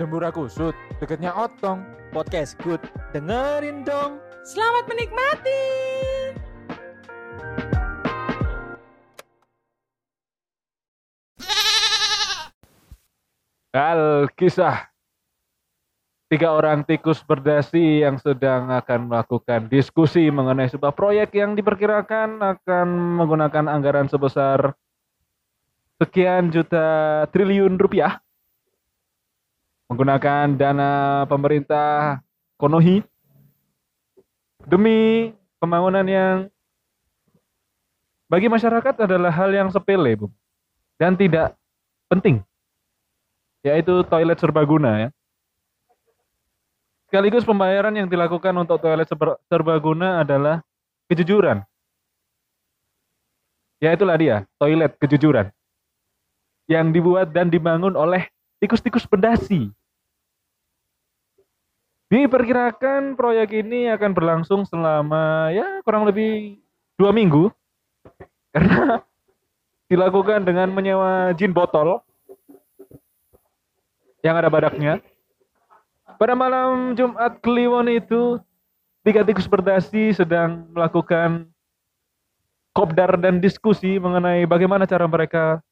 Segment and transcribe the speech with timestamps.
[0.00, 1.84] Dembura kusut, deketnya otong.
[2.08, 2.80] Podcast good.
[3.12, 4.16] Dengerin dong.
[4.48, 5.60] Selamat menikmati.
[13.76, 14.88] Alkisah
[16.32, 22.88] tiga orang tikus berdasi yang sedang akan melakukan diskusi mengenai sebuah proyek yang diperkirakan akan
[23.20, 24.72] menggunakan anggaran sebesar
[26.00, 28.16] sekian juta triliun rupiah
[29.90, 30.90] menggunakan dana
[31.26, 32.22] pemerintah
[32.54, 33.02] Konohi
[34.62, 36.46] demi pembangunan yang
[38.30, 40.30] bagi masyarakat adalah hal yang sepele, Bu.
[40.94, 41.58] Dan tidak
[42.06, 42.46] penting.
[43.66, 45.08] Yaitu toilet serbaguna ya.
[47.10, 50.62] Sekaligus pembayaran yang dilakukan untuk toilet serba- serbaguna adalah
[51.10, 51.66] kejujuran.
[53.82, 55.50] Ya itulah dia, toilet kejujuran.
[56.70, 58.30] Yang dibuat dan dibangun oleh
[58.62, 59.74] tikus-tikus pendasi.
[62.10, 66.58] Diperkirakan proyek ini akan berlangsung selama ya kurang lebih
[66.98, 67.54] dua minggu
[68.52, 68.98] karena
[69.86, 72.02] dilakukan dengan menyewa jin botol
[74.26, 74.98] yang ada badaknya.
[76.18, 78.42] Pada malam Jumat Kliwon itu
[79.06, 81.46] tiga tikus berdasi sedang melakukan
[82.74, 85.62] kopdar dan diskusi mengenai bagaimana cara mereka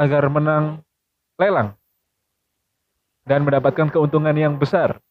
[0.00, 0.80] agar menang
[1.36, 1.76] lelang
[3.28, 5.04] dan mendapatkan keuntungan yang besar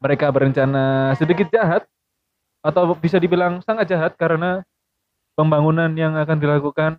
[0.00, 1.84] mereka berencana sedikit jahat
[2.64, 4.64] atau bisa dibilang sangat jahat karena
[5.36, 6.96] pembangunan yang akan dilakukan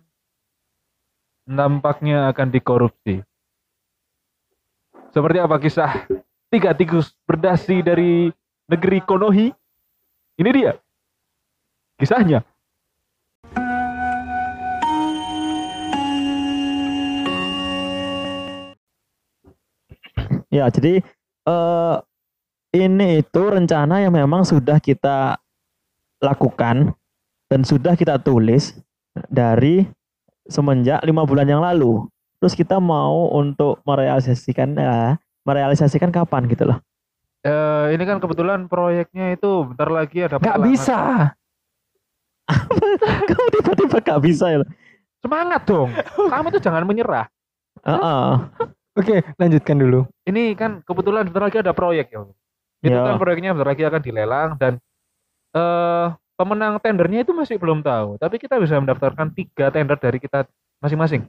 [1.46, 3.26] nampaknya akan dikorupsi.
[5.10, 6.06] Seperti apa kisah
[6.48, 8.30] tiga tikus berdasi dari
[8.70, 9.50] negeri Konohi?
[10.38, 10.72] Ini dia
[11.98, 12.46] kisahnya.
[20.52, 21.00] Ya, jadi
[21.48, 21.96] eh
[22.72, 25.36] ini itu rencana yang memang sudah kita
[26.24, 26.96] lakukan
[27.52, 28.80] dan sudah kita tulis
[29.28, 29.84] dari
[30.48, 32.08] semenjak lima bulan yang lalu.
[32.40, 36.80] Terus kita mau untuk merealisasikan ya, merealisasikan kapan gitu loh.
[37.42, 40.66] Eh, ini kan kebetulan proyeknya itu bentar lagi ada pelelangan.
[40.66, 40.98] bisa.
[43.30, 44.58] Kamu tiba-tiba gak bisa ya.
[45.22, 45.90] Semangat dong.
[46.18, 47.26] Kamu itu jangan menyerah.
[47.82, 48.30] Heeh.
[48.92, 50.06] Oke, lanjutkan dulu.
[50.26, 52.26] Ini kan kebetulan bentar lagi ada proyek ya.
[52.82, 53.06] Itu Ya.
[53.06, 54.72] kan proyeknya bentar lagi akan dilelang dan
[55.54, 58.18] eh pemenang tendernya itu masih belum tahu.
[58.18, 60.44] Tapi kita bisa mendaftarkan tiga tender dari kita
[60.82, 61.22] masing-masing.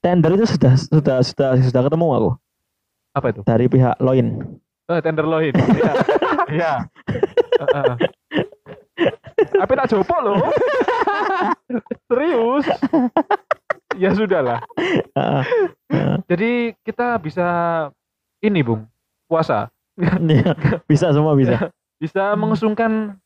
[0.00, 2.30] Tender itu sudah sudah sudah sudah ketemu aku
[3.12, 3.40] Apa itu?
[3.44, 4.40] dari pihak Loin.
[4.86, 5.52] Eh, tender loin.
[5.70, 5.92] Iya.
[6.50, 6.72] Iya.
[9.60, 10.36] Apa tak jopo loh?
[12.10, 12.66] Serius?
[13.96, 14.60] Ya sudahlah.
[15.14, 15.42] Heeh.
[16.26, 16.50] Jadi
[16.82, 17.46] kita bisa
[18.40, 18.84] ini, Bung.
[19.24, 19.70] Puasa.
[20.32, 20.52] Iya,
[20.88, 21.68] bisa semua bisa.
[22.00, 23.20] Bisa mengusungkan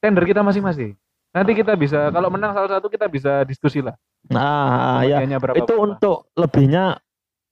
[0.00, 0.96] tender kita masing-masing.
[1.30, 3.94] Nanti kita bisa kalau menang salah satu kita bisa diskusi lah.
[4.26, 5.86] Nah, ya berapa itu berapa.
[5.86, 6.98] untuk lebihnya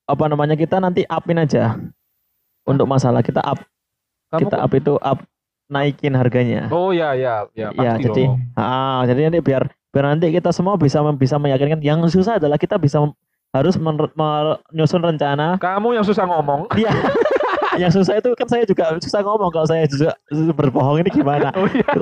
[0.08, 1.78] apa namanya kita nanti upin aja.
[2.68, 3.64] Untuk masalah kita up
[4.28, 5.18] Kamu kita up itu up
[5.70, 6.66] naikin harganya.
[6.72, 8.40] Oh ya ya ya ya, pasti jadi dong.
[8.58, 12.76] ah, jadi nanti biar biar nanti kita semua bisa bisa meyakinkan yang susah adalah kita
[12.76, 13.00] bisa
[13.52, 15.56] harus menyusun rencana.
[15.56, 16.68] Kamu yang susah ngomong.
[16.76, 16.92] Iya.
[17.78, 20.12] yang susah itu kan saya juga susah ngomong kalau saya juga
[20.52, 21.48] berbohong ini gimana.
[21.54, 21.86] Oh iya.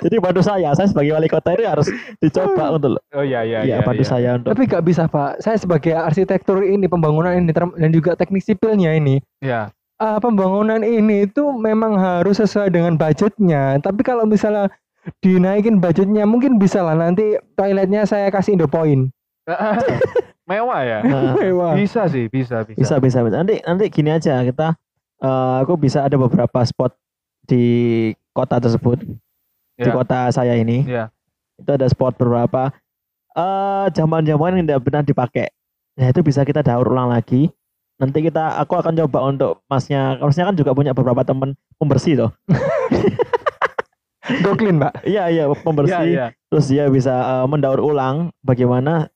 [0.00, 1.84] Jadi bantu saya, saya sebagai wali kota ini harus
[2.24, 3.84] dicoba untuk Oh iya iya Iya, iya.
[3.84, 4.08] bantu iya.
[4.08, 5.44] saya untuk Tapi nggak bisa Pak.
[5.44, 9.68] Saya sebagai arsitektur ini, pembangunan ini dan juga teknik sipilnya ini, Iya.
[10.00, 13.76] ah, pembangunan ini itu memang harus sesuai dengan budgetnya.
[13.84, 14.72] Tapi kalau misalnya
[15.20, 19.12] dinaikin budgetnya, mungkin bisa lah nanti toiletnya saya kasih Indopoint.
[20.50, 20.98] Mewah ya.
[21.06, 21.72] Nah, Mewah.
[21.78, 22.74] Bisa sih, bisa bisa.
[22.76, 23.36] bisa bisa bisa.
[23.38, 24.74] Nanti nanti gini aja kita
[25.22, 26.90] eh, aku bisa ada beberapa spot
[27.46, 27.62] di
[28.30, 29.18] kota tersebut di
[29.80, 29.96] Ya.
[29.96, 31.08] kota saya ini Iya.
[31.56, 32.68] itu ada spot beberapa
[33.32, 35.48] eh zaman-zaman yang tidak pernah dipakai
[35.96, 37.48] nah itu bisa kita daur ulang lagi
[37.96, 42.30] nanti kita aku akan coba untuk masnya masnya kan juga punya beberapa teman pembersih loh
[44.44, 45.02] Go clean, Pak.
[45.02, 46.26] iya iya pembersih iya.
[46.52, 49.08] terus dia bisa eh, mendaur ulang bagaimana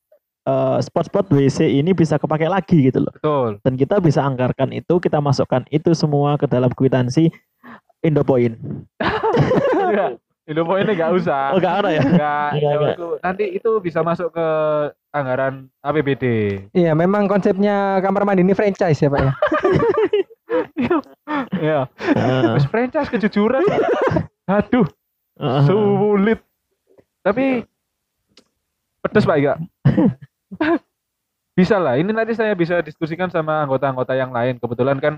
[0.45, 3.51] eh, spot-spot WC ini bisa kepakai lagi gitu loh Betul.
[3.65, 7.29] dan kita bisa anggarkan itu kita masukkan itu semua ke dalam kwitansi
[8.05, 8.57] Indopoint
[9.85, 10.17] Iya.
[10.45, 11.57] Indopoint ini nggak usah.
[11.57, 12.05] oh gak ada ya
[12.93, 14.47] itu nanti itu bisa masuk ke
[15.15, 16.25] anggaran APBD.
[16.75, 19.33] Iya, memang konsepnya kamar mandi ini franchise ya, Pak ya.
[21.65, 21.81] Iya.
[22.55, 23.63] Mas franchise kejujuran.
[24.47, 24.85] Aduh,
[25.65, 26.39] sulit.
[27.25, 27.65] Tapi
[29.01, 29.55] pedes Pak ya.
[31.59, 31.99] bisa lah.
[31.99, 34.59] Ini nanti saya bisa diskusikan sama anggota-anggota yang lain.
[34.59, 35.15] Kebetulan kan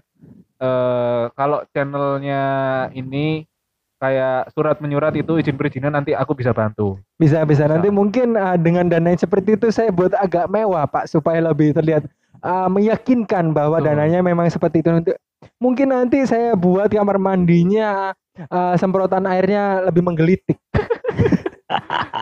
[0.56, 2.42] eh kalau channelnya
[2.96, 3.44] ini
[3.96, 7.00] kayak surat menyurat itu izin perizinan nanti aku bisa bantu.
[7.16, 11.08] Bisa bisa nanti mungkin uh, dengan dana yang seperti itu saya buat agak mewah Pak
[11.08, 12.04] supaya lebih terlihat
[12.44, 13.96] uh, meyakinkan bahwa Betul.
[13.96, 15.10] dananya memang seperti itu nanti.
[15.60, 18.12] Mungkin nanti saya buat kamar mandinya
[18.48, 20.56] uh, semprotan airnya lebih menggelitik.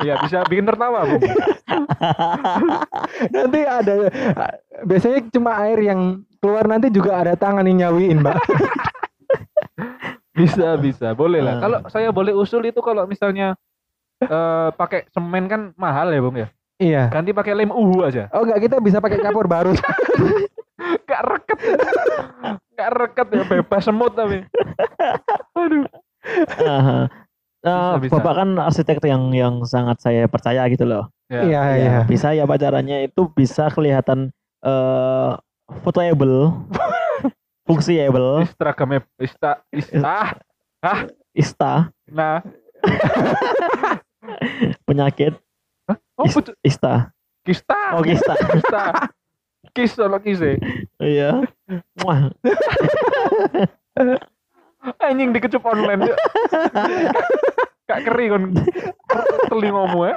[0.00, 1.20] Iya, bisa bikin tertawa, Bung.
[3.34, 4.54] nanti ada uh,
[4.88, 8.36] biasanya cuma air yang keluar nanti juga ada tangan yang nyawiin, Mbak.
[10.34, 11.14] Bisa, bisa.
[11.14, 11.54] Boleh lah.
[11.54, 11.60] Ah.
[11.62, 13.54] Kalau saya boleh usul itu kalau misalnya
[14.18, 16.50] eh pakai semen kan mahal ya, Bung ya.
[16.82, 17.06] iya.
[17.06, 18.26] Ganti pakai lem uhu aja.
[18.34, 19.70] Oh enggak kita bisa pakai kapur baru.
[21.06, 21.58] Gak reket.
[22.74, 24.42] Gak reket ya, bebas semut tapi.
[25.54, 25.86] Aduh.
[26.26, 27.06] Eh,
[27.64, 28.12] Bisa, bisa.
[28.20, 31.08] Bapak kan arsitek yang yang sangat saya percaya gitu loh.
[31.32, 31.40] Ya.
[31.40, 32.00] Iya, Ya, iya.
[32.04, 34.28] Bisa ya Pak caranya itu bisa kelihatan
[34.60, 35.30] eh
[35.80, 36.52] fotoable,
[37.68, 40.36] fungsiable, Instagramnya Insta Insta.
[41.32, 41.74] ista,
[42.12, 42.44] Nah,
[44.86, 45.32] penyakit,
[46.20, 47.10] oh Is- ista.
[47.44, 47.76] Kista.
[47.92, 48.32] Oh, kista.
[48.56, 48.84] Kista.
[49.76, 50.56] Kis sama kise.
[50.96, 51.44] Iya.
[52.00, 52.32] Wah,
[55.00, 56.12] Anjing dikecup online.
[57.84, 58.52] Kak keri kon
[59.46, 60.16] telingomu ya.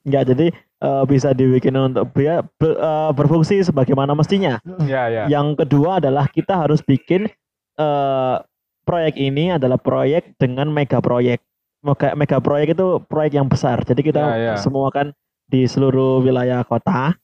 [0.00, 0.46] enggak jadi
[0.80, 4.56] eh, bisa dibikin untuk biar ber- eh, berfungsi sebagaimana mestinya.
[4.82, 5.24] Ya, ya.
[5.28, 7.28] Yang kedua adalah kita harus bikin
[7.76, 8.36] eh,
[8.82, 11.44] proyek ini adalah proyek dengan mega proyek.
[11.80, 13.80] Mega, mega proyek itu proyek yang besar.
[13.84, 14.54] Jadi kita Ya, ya.
[14.56, 15.12] semua kan
[15.46, 17.16] di seluruh wilayah kota.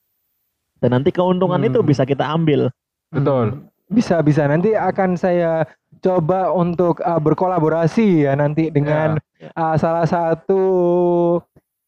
[0.76, 1.69] Dan nanti keuntungan Hmm.
[1.72, 2.69] itu bisa kita ambil.
[3.08, 3.64] Betul.
[3.86, 5.62] Bisa bisa nanti akan saya
[6.02, 9.52] coba untuk uh, berkolaborasi ya nanti dengan Ya.
[9.52, 10.64] uh, salah satu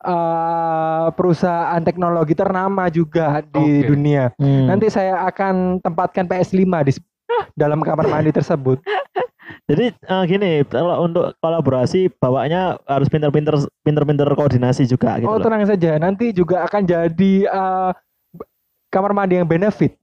[0.05, 3.89] uh, perusahaan teknologi ternama juga di Oke.
[3.89, 4.31] dunia.
[4.37, 4.69] Hmm.
[4.69, 6.93] Nanti saya akan tempatkan PS5 di
[7.57, 8.79] dalam kamar mandi tersebut.
[9.69, 15.45] Jadi eh, gini, kalau untuk kolaborasi bawanya harus pinter-pinter pinter-pinter koordinasi juga gitu oh loh.
[15.45, 17.93] tenang saja, nanti juga akan jadi uh,
[18.89, 19.97] kamar mandi yang benefit.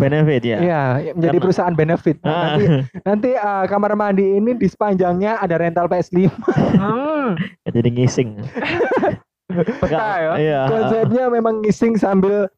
[0.00, 0.58] Benefit ya.
[0.58, 0.82] Iya,
[1.14, 2.16] menjadi Karena- perusahaan benefit.
[2.20, 2.64] Nah, Ah, nanti
[3.02, 6.26] nanti uh, kamar mandi ini di sepanjangnya ada rental PS5.
[6.76, 7.38] Hmm.
[7.74, 8.30] jadi ngising.
[9.84, 10.32] Ya.
[10.40, 10.60] Iya.
[10.64, 12.48] Konsepnya memang ngising sambil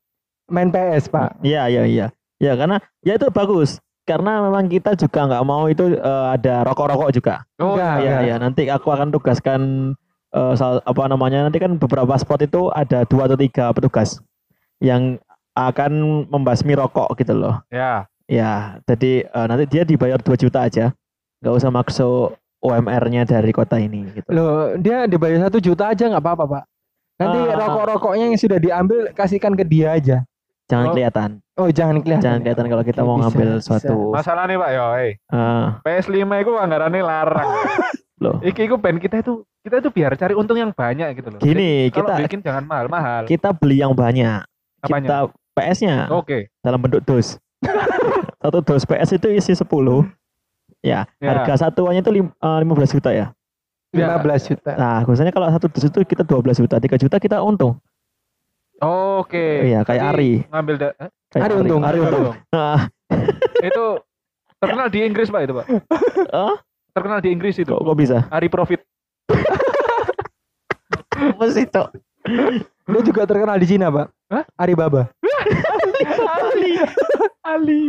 [0.47, 1.43] main PS, Pak.
[1.43, 2.07] Iya iya iya.
[2.39, 3.83] Ya karena ya itu bagus.
[4.07, 7.43] Karena memang kita juga nggak mau itu eh, ada rokok-rokok juga.
[7.59, 7.99] Oh, iya.
[7.99, 8.35] Iya iya.
[8.39, 9.91] Nanti aku akan tugaskan
[10.55, 14.23] sal- apa namanya nanti kan beberapa spot itu ada dua atau tiga petugas
[14.79, 15.19] yang
[15.55, 15.93] akan
[16.29, 17.62] membasmi rokok gitu loh.
[17.69, 18.06] Ya.
[18.25, 20.91] Ya, jadi eh, nanti dia dibayar 2 juta aja.
[21.39, 24.25] nggak usah masuk UMR-nya dari kota ini gitu.
[24.29, 26.65] Loh, dia dibayar satu juta aja nggak apa-apa, Pak.
[27.15, 27.56] Nanti Ah.
[27.61, 30.17] rokok-rokoknya yang sudah diambil kasihkan ke dia aja.
[30.65, 30.93] Jangan Oh.
[30.93, 31.31] kelihatan.
[31.55, 32.25] Oh, jangan kelihatan.
[32.25, 33.65] Jangan kelihatan kalau kita Oke, mau bisa, ngambil bisa.
[33.69, 35.12] suatu Masalah nih Pak yo, eh.
[35.21, 37.49] eh, PS5 itu anggarannya larang.
[38.25, 38.37] loh.
[38.41, 41.39] Iki iku band kita itu kita itu biar cari untung yang banyak gitu loh.
[41.39, 43.23] Gini, Jadi, kalau kita bikin jangan mahal-mahal.
[43.29, 44.41] kita beli yang banyak.
[44.81, 45.05] Apanya?
[45.05, 45.19] Kita
[45.55, 46.51] PS-nya Oke.
[46.61, 47.39] dalam bentuk dos.
[48.43, 49.65] Satu dos PS itu isi 10.
[50.85, 51.29] Ya, Ya.
[51.33, 53.33] harga satuannya itu lim, eh, 15 juta ya.
[53.91, 54.75] 15 juta.
[54.75, 57.79] Nah, biasanya kalau satu dus itu kita 12 juta, 3 juta kita untung.
[58.83, 59.65] Oke.
[59.65, 60.33] Iya, kayak Jadi Ari.
[60.45, 61.11] Ngambil da- eh?
[61.31, 62.34] Kayak Ari untung, Ari Ari untung.
[62.51, 62.79] Nah,
[63.70, 63.84] itu
[64.58, 65.67] terkenal di Inggris Pak itu Pak.
[66.29, 66.55] eh,
[66.91, 67.70] Terkenal di Inggris itu.
[67.70, 68.19] kok, kok bisa?
[68.29, 68.82] Ari Profit.
[71.15, 71.89] Apa sih, Cok?
[72.84, 74.06] Dia juga terkenal di Cina, Pak.
[74.34, 74.44] Hah?
[74.58, 75.14] Alibaba.
[76.43, 76.72] Ali.
[77.46, 77.82] Ali.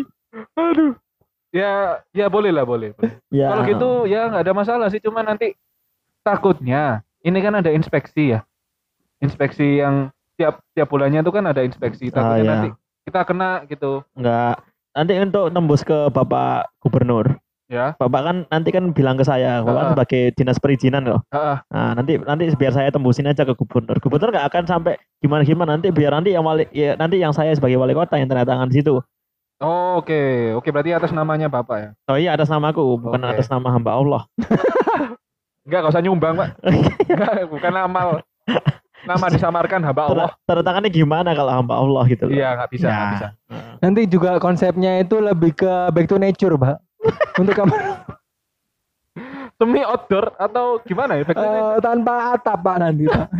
[0.53, 0.93] Aduh.
[1.49, 2.93] Ya, ya boleh lah boleh.
[2.93, 3.13] boleh.
[3.33, 3.49] Ya.
[3.49, 5.55] Kalau gitu ya nggak ada masalah sih, cuma nanti
[6.21, 8.43] takutnya ini kan ada inspeksi ya,
[9.23, 12.11] inspeksi yang tiap tiap bulannya itu kan ada inspeksi.
[12.11, 12.51] Takutnya iya.
[12.51, 12.69] nanti
[13.07, 14.59] kita kena gitu, enggak
[14.91, 17.39] nanti untuk tembus ke Bapak Gubernur.
[17.67, 17.93] Ya.
[17.95, 19.91] Bapak kan nanti kan bilang ke saya, Bapak kan Ah.
[19.95, 21.19] sebagai dinas perizinan loh.
[21.29, 21.57] Ah, ah.
[21.69, 23.98] Nah, nanti nanti biar saya tembusin aja ke gubernur.
[23.98, 27.75] Gubernur nggak akan sampai gimana-gimana nanti biar nanti yang wali ya, nanti yang saya sebagai
[27.75, 29.01] wali kota yang tanda tangan di situ.
[29.55, 31.89] Oh, Oke, oke berarti atas namanya bapak ya?
[32.05, 33.39] Oh iya atas namaku, bukan Oke.
[33.39, 34.22] atas nama hamba Allah.
[35.65, 36.50] Enggak, nggak usah nyumbang pak.
[37.07, 38.07] Enggak, bukan amal.
[39.05, 40.29] Nama disamarkan hamba Allah.
[40.43, 42.34] Tanda tangannya gimana kalau hamba Allah gitu loh.
[42.34, 43.12] Iya nggak bisa, nggak Ya.
[43.13, 43.27] bisa.
[43.79, 46.77] Nanti juga konsepnya itu lebih ke back to nature, Pak.
[47.39, 48.03] Untuk kamar
[49.55, 51.24] Semi outdoor atau gimana ya?
[51.31, 53.27] Eh, tanpa atap, Pak nanti, Pak.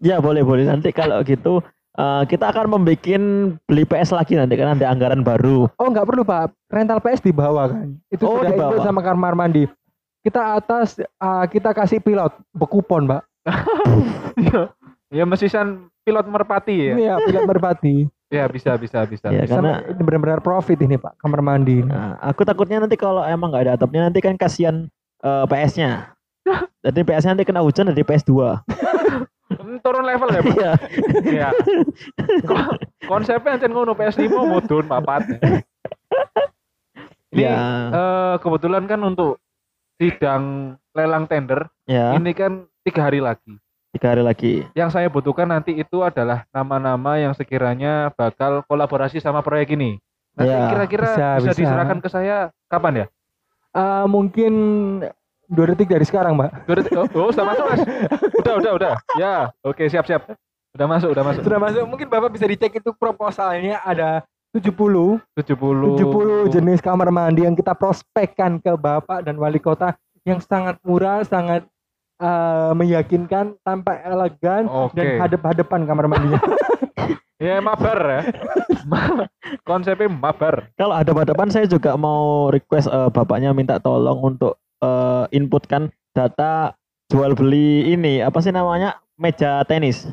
[0.00, 1.60] Ya boleh boleh nanti kalau gitu
[2.00, 3.04] eh, kita akan membuat
[3.68, 5.68] beli PS lagi nanti kan ada anggaran baru.
[5.76, 6.56] Oh, nggak perlu, Pak.
[6.72, 8.00] Rental PS di bawah kan.
[8.08, 8.88] Itu Oh, sudah di include bawah.
[8.88, 9.68] sama kamar mandi.
[10.24, 13.22] Kita atas ah, kita kasih pilot bekupon, Pak.
[15.12, 16.94] ya mesisan pilot merpati ya.
[16.96, 18.08] Iya, pilot merpati.
[18.30, 19.26] Ya bisa bisa bisa.
[19.28, 21.82] Ya, Sama karena ini benar-benar profit ini Pak, kamar mandi.
[21.82, 21.90] ini.
[21.90, 24.86] Nah, aku takutnya nanti kalau emang nggak ada atapnya nanti kan kasihan
[25.18, 26.14] eh, PS-nya.
[26.86, 28.32] Jadi PS-nya nanti kena hujan dari PS2.
[29.50, 30.54] Hmm, Turun level ya, Pak.
[30.54, 30.72] Iya.
[31.26, 31.48] Iya.
[32.46, 35.26] Ko- Konsepnya ancen ngono PS5 mudun papat.
[37.30, 37.54] Ini Ya.
[37.90, 39.38] eh, kebetulan kan untuk
[39.96, 43.58] sidang lelang tender Ya, ini kan tiga hari lagi.
[43.90, 44.52] Tiga hari lagi.
[44.72, 49.98] Yang saya butuhkan nanti itu adalah nama-nama yang sekiranya bakal kolaborasi sama proyek ini.
[50.38, 51.60] Nanti Ya, kira-kira bisa, bisa, bisa.
[51.66, 52.36] diserahkan ke saya
[52.70, 53.06] kapan ya?
[53.70, 54.52] Eh, mungkin
[55.50, 56.50] dua detik dari sekarang, Mbak.
[56.64, 57.80] Dua detik- Oh, oh, sudah masuk mas.
[58.38, 58.92] Udah, udah, udah.
[59.18, 60.22] Ya, oke siap, siap.
[60.70, 61.42] Udah masuk, udah masuk.
[61.42, 61.82] Sudah masuk.
[61.82, 67.74] Mungkin Bapak bisa dicek itu proposalnya ada 70 70 70 jenis kamar mandi yang kita
[67.74, 71.66] prospekkan ke Bapak dan Wali Kota yang sangat murah, sangat
[72.20, 74.94] eh, meyakinkan, tampak elegan Oke.
[75.00, 76.40] dan hadap-hadapan kamar mandinya.
[77.40, 78.20] Ya mabar ya.
[79.68, 80.68] Konsepnya mabar.
[80.76, 86.76] Kalau ada depan saya juga mau request eh, bapaknya minta tolong untuk eh, inputkan data
[87.08, 90.04] jual beli ini apa sih namanya meja tenis.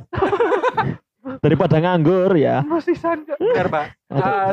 [1.43, 2.63] Daripada nganggur ya.
[2.63, 2.95] Masih.
[2.95, 3.85] Benar, Pak.
[4.07, 4.51] Eh,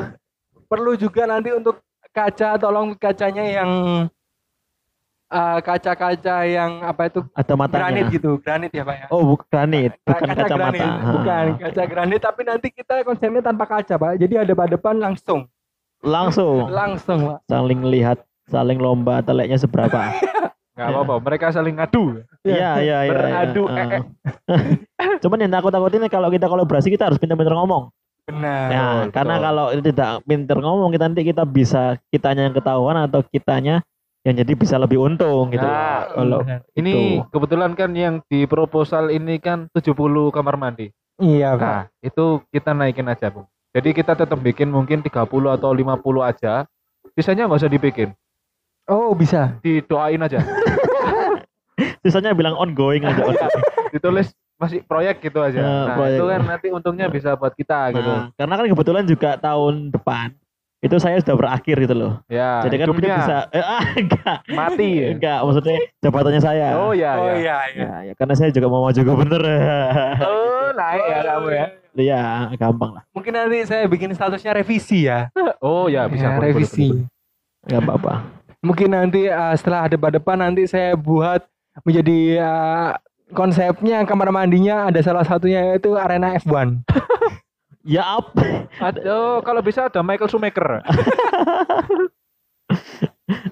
[0.66, 1.78] perlu juga nanti untuk
[2.11, 3.70] kaca, tolong kacanya yang
[5.35, 7.79] eh, kaca-kaca yang apa itu Ada matanya.
[7.83, 9.07] granit gitu, granit ya Pak ya.
[9.11, 10.71] Oh, bukan granit, bukan Kaca kacamata.
[10.71, 14.12] granit, bukan kaca granit tapi nanti kita konsepnya tanpa kaca Pak.
[14.17, 15.50] Jadi ada depan langsung,
[16.00, 17.38] Langsung langsung Pak.
[17.49, 19.99] saling lihat, saling lomba teleknya seberapa.
[20.75, 21.14] Nggak apa-apa.
[21.23, 22.19] Mereka saling ngadu.
[22.43, 23.11] Iya, iya, iya.
[23.14, 23.79] Beradu, iya.
[23.79, 24.03] eh,
[24.50, 24.62] eh.
[25.23, 27.95] Cuman yang takut-takutin kalau kita kolaborasi kita harus pintar-pintar ngomong.
[28.26, 28.67] Benar.
[28.73, 33.23] Ya, betul, karena kalau tidak pintar ngomong kita nanti kita bisa kitanya yang ketahuan atau
[33.23, 33.85] kitanya
[34.25, 35.62] yang jadi bisa lebih untung gitu.
[35.62, 36.40] Nah, Kalau.
[36.73, 37.28] Ini Itu.
[37.28, 40.88] kebetulan kan yang di proposal ini kan 70 kamar mandi.
[41.21, 41.61] Iya Pak.
[41.61, 43.47] Nah, itu kita naikin aja, Bung.
[43.76, 46.64] Jadi kita tetap bikin mungkin 30 atau 50 aja.
[47.12, 48.16] Sisanya nggak usah dibikin.
[48.88, 49.61] Oh bisa.
[49.61, 50.40] Didoain aja.
[52.02, 53.21] sisanya bilang ongoing aja.
[53.21, 53.62] ongoing.
[53.95, 55.61] Ditulis masih proyek gitu aja.
[55.61, 56.16] Ya, nah, proyek.
[56.16, 58.09] itu kan nanti untungnya bisa buat kita gitu.
[58.09, 60.33] Nah, karena kan kebetulan juga tahun depan
[60.85, 62.12] itu saya sudah berakhir gitu loh.
[62.29, 64.37] Ya, Jadi kan hidupnya bisa eh, ah, enggak.
[64.53, 65.07] mati ya.
[65.17, 66.67] Enggak, maksudnya jabatannya saya.
[66.76, 67.35] Oh ya, Oh ya.
[67.41, 67.85] iya iya.
[67.88, 69.43] Ya, ya, karena saya juga mau maju gubernur.
[70.29, 71.67] Oh, naik ya kamu ya.
[71.95, 72.23] Iya,
[72.59, 73.03] gampang lah.
[73.14, 75.33] Mungkin nanti saya bikin statusnya revisi ya.
[75.59, 76.91] Oh ya, bisa Ya, boleh, revisi.
[77.64, 78.12] Enggak apa-apa.
[78.61, 81.41] Mungkin nanti eh, setelah depan-depan nanti saya buat
[81.81, 82.91] menjadi eh,
[83.33, 86.83] konsepnya kamar mandinya ada salah satunya yaitu arena F1.
[87.85, 88.33] Ya up.
[88.81, 90.81] Aduh, kalau bisa ada Michael Schumacher.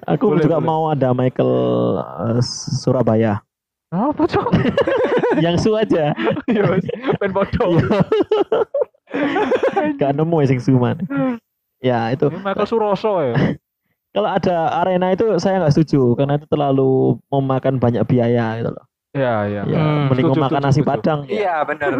[0.09, 0.67] Aku Boleh, juga boleh.
[0.67, 1.53] mau ada Michael
[2.01, 2.41] eh,
[2.81, 3.39] Surabaya.
[3.93, 4.49] Apa cok?
[5.45, 6.17] yang su aja.
[6.49, 6.85] Wes,
[7.21, 7.77] pen bodoh.
[10.01, 10.97] Gak nemu ya sing suman.
[11.77, 13.37] Ya itu Ini Michael Suroso ya.
[14.13, 18.85] kalau ada arena itu saya nggak setuju karena itu terlalu memakan banyak biaya gitu loh.
[19.13, 19.61] Ya, ya.
[19.63, 20.89] Ya, Hmm, mending setuju, makan setuju, nasi setuju.
[20.89, 21.93] padang ya, Iya benar.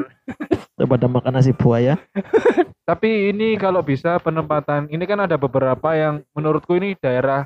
[0.73, 1.93] daripada makan nasi buaya.
[2.89, 7.45] Tapi ini kalau bisa penempatan, ini kan ada beberapa yang menurutku ini daerah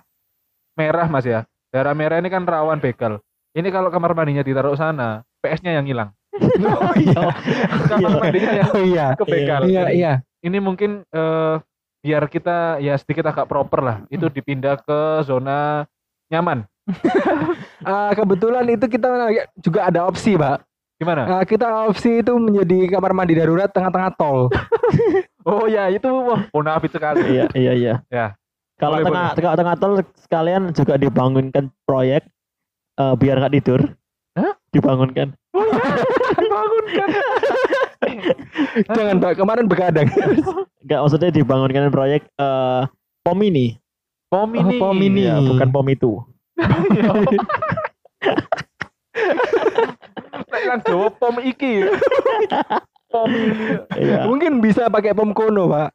[0.73, 1.43] merah mas ya.
[1.69, 3.19] Daerah merah ini kan rawan begal.
[3.51, 6.09] Ini kalau kamar mandinya ditaruh sana, PS-nya yang hilang.
[6.57, 7.21] Oh iya.
[7.87, 9.07] Kamar mandinya yang Oh iya.
[9.13, 9.61] kebegal.
[9.67, 10.13] Iya iya.
[10.39, 11.55] Ini mungkin eh,
[11.99, 13.97] biar kita ya sedikit agak proper lah.
[14.07, 15.83] Itu dipindah ke zona
[16.29, 16.63] nyaman.
[17.87, 19.31] Ah, kebetulan itu kita
[19.63, 20.63] juga ada opsi, Pak.
[20.97, 21.23] Gimana?
[21.29, 24.47] Ah, kita opsi itu menjadi kamar mandi darurat tengah-tengah tol.
[25.47, 27.23] Oh ya itu wah bonafit sekali.
[27.23, 27.93] iya iya iya.
[28.11, 28.35] Ya.
[28.75, 32.27] Kalau tengah tengah tengah tol sekalian juga dibangunkan proyek
[32.99, 33.79] eh, biar nggak tidur.
[34.35, 34.59] Hah?
[34.75, 35.31] Dibangunkan.
[36.51, 37.09] Bangunkan.
[38.91, 39.33] Jangan, Pak.
[39.39, 40.11] Kemarin begadang.
[40.83, 42.81] Enggak maksudnya dibangunkan proyek eh,
[43.23, 43.79] pom ini.
[44.27, 44.75] Pom ini.
[44.83, 45.31] Oh, pom ini.
[45.31, 46.27] Ya, bukan pom itu.
[50.47, 51.85] Nek lan Jawa pom iki.
[53.07, 53.31] Pom.
[53.95, 54.27] Iya.
[54.27, 55.89] Mungkin bisa pakai pom kono, Pak.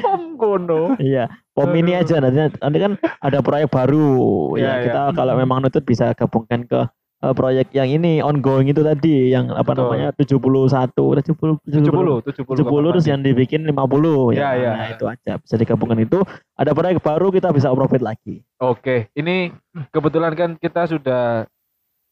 [0.00, 0.94] Pom kono.
[1.02, 4.84] Iya, pom ini aja nanti, nanti kan ada proyek baru ya iya.
[4.88, 6.80] kita kalau memang nutut bisa gabungkan ke
[7.18, 9.82] eh, proyek yang ini ongoing itu tadi yang apa Betul.
[9.84, 10.94] namanya 71
[11.24, 12.46] 70 70, 70.
[12.54, 14.50] 70 terus yang dibikin 50 Iya, ya.
[14.54, 14.72] iya.
[14.72, 16.18] Nah, itu aja bisa digabungkan itu
[16.54, 18.42] ada proyek baru kita bisa profit lagi.
[18.58, 19.50] Oke, ini
[19.90, 21.46] kebetulan kan kita sudah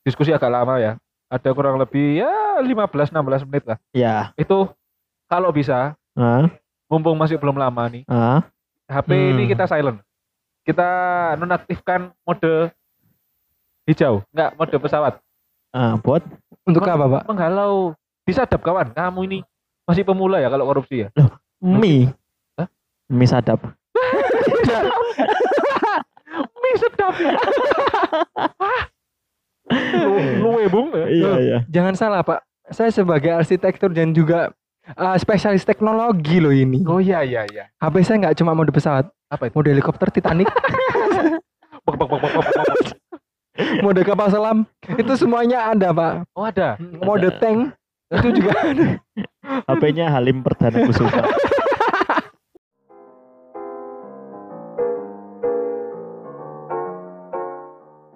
[0.02, 0.92] diskusi agak lama ya.
[1.26, 2.30] Ada kurang lebih ya
[2.62, 3.78] 15 16 menit lah.
[3.90, 4.30] Ya.
[4.34, 4.70] Itu
[5.26, 6.48] kalau bisa Ah,
[6.88, 8.40] mumpung masih belum lama nih, ah.
[8.86, 9.30] HP Hmm.
[9.34, 10.00] ini kita silent.
[10.62, 10.88] Kita
[11.34, 12.70] nonaktifkan mode
[13.86, 15.14] hijau, enggak mode pesawat.
[15.70, 16.24] Ah, buat
[16.66, 17.22] Untuk apa, Pak?
[17.30, 17.94] Menghalau
[18.26, 18.90] disadap kawan.
[18.90, 19.38] Kamu ini
[19.86, 21.08] masih pemula ya kalau korupsi ya.
[21.62, 22.10] Mie.
[22.58, 22.66] Hah?
[23.06, 23.62] Mie sadap.
[26.62, 27.38] Mie sedap ya.
[30.42, 31.06] Lu bung ya.
[31.06, 31.58] Iya, iya.
[31.70, 32.42] Jangan salah, Pak.
[32.74, 34.50] Saya sebagai arsitektur dan juga
[34.94, 36.82] uh, spesialis teknologi loh ini.
[36.86, 37.70] Oh iya iya iya.
[37.78, 39.54] HP saya nggak cuma mode pesawat, Apa itu?
[39.54, 40.50] mode helikopter Titanic,
[41.86, 43.05] Bak, bak, bak, bak, bak, bak, bak.
[43.80, 46.12] Mode kapal selam, itu semuanya ada, Pak.
[46.36, 46.76] Oh ada.
[46.80, 47.72] Mode tank
[48.12, 48.88] itu juga ada.
[49.66, 51.22] HP-nya Halim Perdana Kusuma.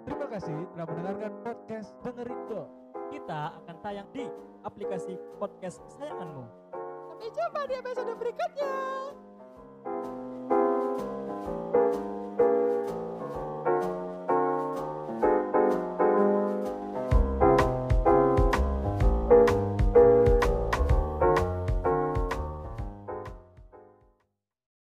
[0.07, 2.71] Terima kasih telah mendengarkan podcast dengerin dong.
[3.11, 4.25] Kita akan tayang di
[4.63, 6.45] aplikasi podcast kesayanganmu.
[7.11, 8.73] Sampai jumpa di episode berikutnya.